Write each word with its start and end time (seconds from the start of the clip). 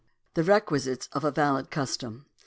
The 0.33 0.43
Requisites 0.43 1.07
of 1.11 1.23
a 1.23 1.29
Valid 1.29 1.69
Custom. 1.69 2.25